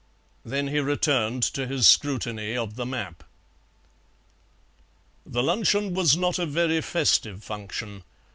[0.43, 3.23] Then he returned to his scrutiny of the map.
[5.27, 8.01] The luncheon was not a very festive function.